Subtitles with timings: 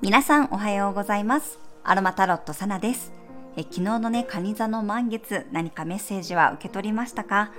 [0.00, 1.58] 皆さんおはようございます。
[1.82, 3.12] アロマタロットサナです。
[3.56, 7.50] え昨日のね蟹座の満月何かメッセージは受け取りましたか？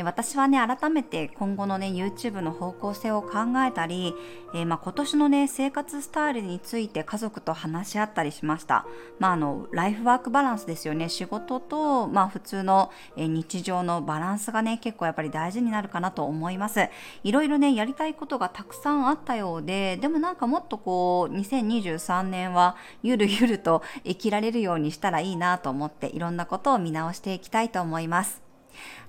[0.00, 3.38] 私はね、改めて今後のね、YouTube の方向性を考
[3.68, 4.14] えたり、
[4.54, 8.86] えー、まあ、今年のね、生活スタイルについて家族と話し合ったりしました。
[9.18, 11.10] まあ、あの、ライフワークバランスですよね。
[11.10, 16.88] 仕事と、まあ、普通の、日常のバランスがね、結構やっぱり大事になるかなと思います。
[17.22, 28.51] いろいろね、やりたいことがたくさんあったようで、でもなんかもっとこう、2023年はゆるゆると生きられるようにしたらいいなと思って、いろんなことを見直していきたいと思います。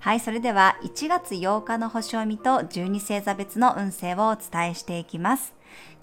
[0.00, 5.54] はい、それでは1月8日の星読みと12星座別の運勢をお伝えしていきます。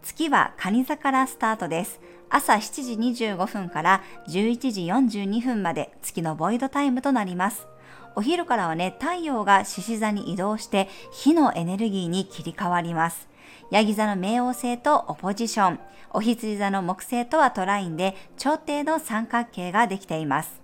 [0.01, 1.99] 月は蟹座からスタートです。
[2.29, 7.67] 朝7時25分から11時42分まで月のボイドタイムとなります。
[8.15, 13.29] お昼からはね、太陽が獅子座に移動して火のエネルギーに切り替わります。
[13.69, 15.79] ヤギ座の冥王星とオポジション、
[16.11, 20.61] お羊座の木星とはトラインで超低の三角形ができています。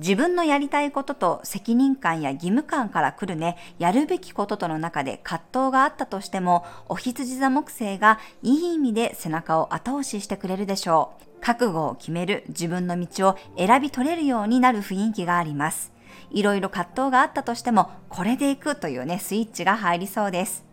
[0.00, 11.40] 自分のやりたいことと責任感や義務感から来るね、やるべきこととの中で葛藤があったとしても、お羊座木星がいい意味で背中を後押ししてくれるでしょう。
[11.42, 15.92] 覚悟を決める自分の道を選び取れるようになる雰囲気があります。
[16.30, 20.69] いろいろ葛藤があったとしても、これでいくというね、スイッチが入りそうです。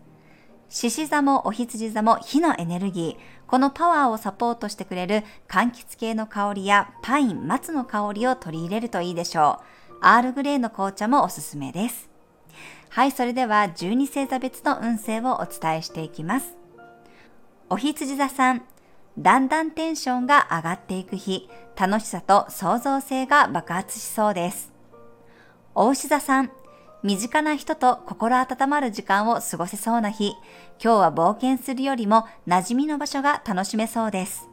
[0.68, 9.60] 獅子座もお羊座も火のエネルギー、このパワーをサポートしてくれる柑橘系の香りやパイン、松の香りを取り入れるといいでしょ
[9.92, 9.98] う。
[10.02, 12.10] アールグレーの紅茶もおすすめです。
[12.90, 16.56] はい、それでは12星座別の運勢をお伝えしていきます。
[17.70, 18.62] お羊座さん、
[19.18, 24.72] だんだんテンションが上がっていく日、楽しさと創造性が爆発しそうです。
[25.74, 26.50] お牛座さん、
[27.04, 30.34] 身近な人と心温まる時間を過ごせそうな日、
[30.82, 34.48] 今日は冒険するよりも馴染みの場所が楽しめそうです。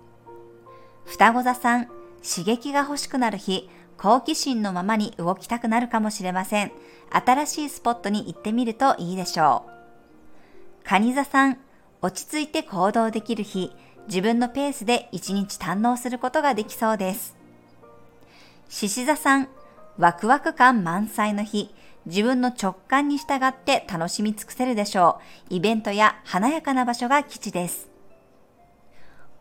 [1.05, 1.87] 双子座さん、
[2.23, 6.71] 刺激が欲しくなる日、好奇心のままに動きたくなるかもしれません。
[7.09, 9.71] 新しいスポットに行ってみるといいでしょう。
[10.83, 11.57] 蟹座さん、
[12.03, 13.71] 落ち着いて行動できる日、
[14.07, 17.35] 自分のペースで一日堪能することができそうです。
[18.69, 19.47] 獅子座さん、
[19.97, 21.73] ワクワク感満載の日、
[22.05, 25.55] 自分の直感に従って楽しみ尽くせるでしょう。
[25.55, 27.89] イベントや華やかな場所が基地です。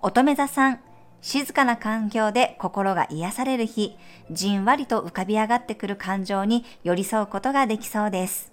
[0.03, 0.81] 乙女座さん、
[1.21, 3.97] 静かな環境で心が癒される日、
[4.31, 8.53] じんわりと浮かび上がってくる感情に寄り添うことができそうです。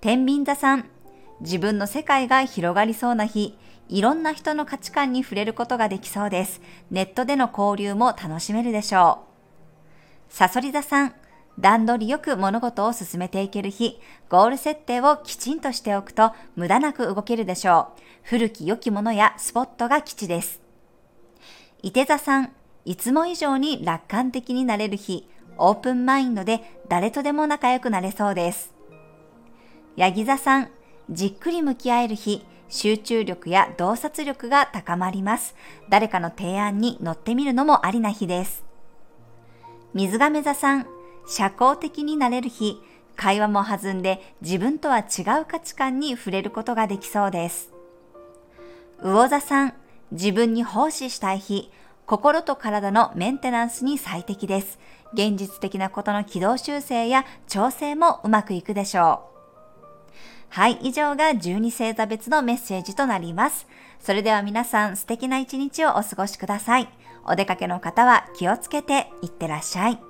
[0.00, 0.90] 天秤座さん、
[1.40, 3.58] 自分の世界が広がりそうな日、
[3.88, 6.60] いろんな人の価値観に触れることができそうです。
[6.90, 9.20] ネットでの交流も楽しめるでしょ
[10.30, 10.32] う。
[10.32, 11.14] サソリ座さん、
[11.58, 18.00] 段取りよく物事を進めていける日、ゴール設定をきちんとしておくと無駄なく動けるでしょう。
[18.22, 20.60] 古き良きものやスポットが基地です。
[21.82, 22.52] 伊手座さん、
[22.84, 25.28] いつも以上に楽観的になれる日、
[25.58, 28.74] オープンマインドで誰とでも仲良くなれそうです。
[29.96, 30.70] ヤギ座さん、
[31.08, 35.54] じっくり向き合える日、集中力や洞察力が高まります。
[35.88, 38.64] 誰かの提案に乗ってみるのもありな日です。
[39.94, 40.86] 水亀座さん、
[41.26, 42.80] 社交的になれる日、
[43.16, 47.72] 会話も弾んで自分とは違う価値観に触れることができそうです。
[49.02, 49.74] 魚座さん、
[50.12, 51.70] 自分に奉仕したい日、
[52.06, 54.78] 心と体のメンテナンスに最適です。
[55.12, 59.36] 現実的なことの軌道修正や調整もうまくいくでしょう。
[60.48, 63.66] はい、以上が12星座別のメッセージとなります。
[63.98, 66.88] それでは皆さん素敵な一日をお過ごしください。
[67.24, 70.05] お出かけの方は気をつけていってらっしゃい。